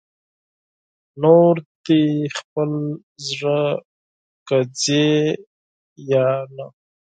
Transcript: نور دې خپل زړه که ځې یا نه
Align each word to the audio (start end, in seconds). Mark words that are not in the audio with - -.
نور 1.21 1.55
دې 1.85 2.03
خپل 2.37 2.71
زړه 3.29 3.61
که 4.47 4.57
ځې 4.81 5.07
یا 6.11 6.27
نه 6.55 6.65